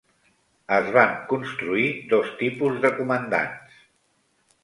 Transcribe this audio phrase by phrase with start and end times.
[0.77, 3.77] Es van construir dos tipus de comandants.